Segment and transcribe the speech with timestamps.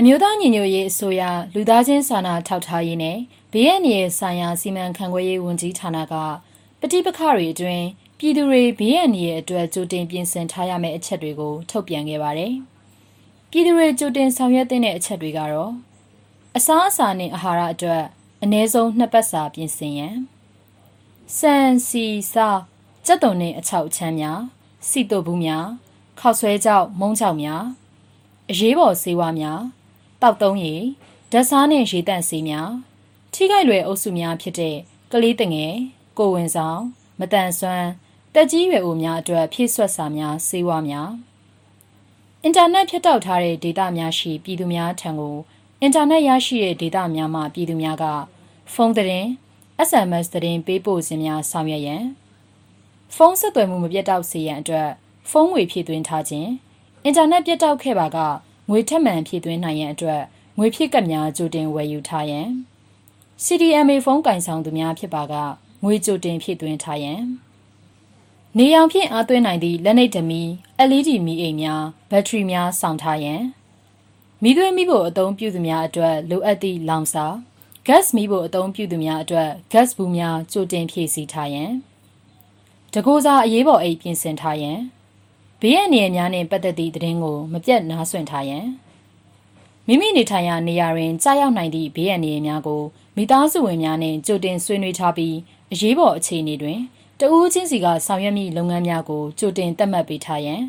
[0.00, 1.22] အမျိုးသားညီညွတ်ရေးအစိုးရ
[1.54, 3.18] လူသားချင်းစာနာထောက်ထားရေးနဲ့
[3.52, 6.14] ဘေးအန္တရာယ်ဆိုင်ရာစီမံခန့်ခွဲရေးဝန်ကြီးဌာနက
[6.80, 7.86] ပဋိပက္ခတွေအတွင်း
[8.18, 12.52] ပြည်သူတွေဘေးအန္တရာယ်အတွက်ကြိုတင်ပြင်ဆင်ထားရမယ့်အချက်တွေကိုထုတ်ပြန်ခဲ့ပါတယ်။
[13.50, 15.72] ပြည်သူတွေကြိုတင်ဆောင်ရွက်တဲ့အချက်တွေကတော့
[16.56, 18.04] အစားအစာနဲ့အာဟာရအတွက်
[18.42, 20.16] အနည်းဆုံးနှစ်ပတ်စာပြင်ဆင်ရန်
[21.38, 21.56] စံ
[21.86, 22.48] စီစာ
[23.10, 24.40] ကြက်တုံနဲ့အချောက်ချမ်းများ
[24.88, 25.66] စီတုပ်ဘူးများ
[26.18, 27.62] ခောက်ဆွဲကြောက်မုံကြောက်များ
[28.50, 29.60] အရေးပေါ်ဆေးဝါးများ
[30.22, 30.82] တောက်သုံးရည်
[31.32, 32.68] ဓာတ်စားနဲ့ရေတန့်ဆေးများ
[33.32, 34.76] ထိခိုက်လွယ်အုပ်စုများဖြစ်တဲ့
[35.12, 35.74] ကလေးတငယ်
[36.18, 36.80] ကိုဝင်ဆောင်
[37.20, 37.88] မတန်ဆွမ်း
[38.34, 41.10] တက်ကြီးရွယ်အိုများအတွက်ဖြည့်ဆွတ်စာများဆေးဝါးများ
[42.42, 45.36] အင်တာနက်ဖြတ်တောက်ထားတဲ့ဒေတာများရှိပြည်သူများထံကို
[45.80, 48.04] အင်တာနက်ရရှိတဲ့ဒေတာများမှပြည်သူများက
[48.72, 49.28] ဖုန်းသတင်း
[49.88, 52.04] SMS သတင်းပေးပို့ခြင်းများဆောင်ရွက်ရန်
[53.14, 54.88] ဖုန်းဆက်သွယ်မှုမပြတ်တောက်စေရန်အတွက်
[55.30, 56.50] ဖုန်းငွေဖြည့်သွင်းထားခြင်း
[57.04, 58.18] အင်တာနက်ပြတ်တောက်ခဲ့ပါက
[58.68, 60.22] ငွေထက်မှန်ဖြည့်သွင်းနိုင်ရန်အတွက်
[60.58, 62.48] ငွေဖြည့်ကပ်များကြိုတင်ဝယ်ယူထားရန်
[63.44, 65.34] CDMA ဖုန်းကင်ဆောင်သူများဖြစ်ပါက
[65.84, 67.20] ငွေကြိုတင်ဖြည့်သွင်းထားရန်
[68.58, 70.42] နေရောင်ဖြင့်အားသွင်းနိုင်သည့်လက်နှိပ်ဓမီ
[70.88, 73.42] LED မီးအိမ်များဘက်ထရီများစောင့်ထားရန်
[74.42, 77.26] မိသွေးမိဖို့အသုံးပြုသူများအတွက်လိုအပ်သည့်လောင်စာ
[77.86, 81.70] gas မိဖို့အသုံးပြုသူများအတွက် gas ဘူးများကြိုတင်ဖြည့်ဆည်းထားရန်
[82.94, 84.78] တကူစားအရေးပေါ်အိတ်ပြင်ဆင်ထားရန်
[85.60, 88.66] ဘေးရန်နေရာများနှင့်ပတ်သက်သည့်သတင်းကိုမပြတ်နားဆွင့်ထားရန်
[89.86, 92.82] မိမိနေထိုင်ရာနေရာတွင်ကြားရောက်နိုင်သည့်ဘေးရန်နေရာများကို
[93.16, 95.34] မိသားစုဝင်များနှင့်ကြိုတင်ဆွေးနွေးထားပြီး
[95.72, 96.78] အရေးပေါ်အခြေအနေတွင်
[97.20, 100.62] တဦးချင်းစီကဆောင်ရွက်မိလုပ်ငန်းများကိုကြိုတင်သတ်မှတ်ပေးထားရန်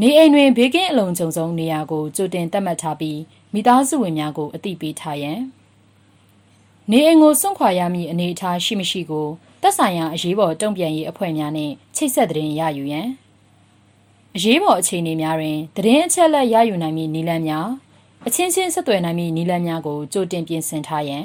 [0.00, 3.18] နေအိမ်တွင်ဘေးကင်းအလုံးစုံဆုံးနေရာကိုကြိုတင်သတ်မှတ်ထားပြီး
[3.52, 5.40] မိသားစုဝင်များကိုအသိပေးထားရန်
[6.90, 9.28] နေအိမ်ကိုစွန့်ခွာရမည့်အနေအထားရှိမရှိကို
[9.66, 13.08] သက်ဆိုင်ရာအရေးပေါ်တုံ့ပြန်ရေးအဖွဲ့များနှင့်ချိတ်ဆက်သတင်းရယူရန်
[14.36, 17.68] အရေးပေါ်အခြေအနေများတွင်သတင်းအချက်အလက်ရယူနိုင်မည့်နည်းလမ်းများ
[18.26, 21.24] အချင်းချင်းဆက်သွယ်နိုင်မည့်နည်းလမ်းများကိုကြိုတင်ပြင်ဆင်ထားရန်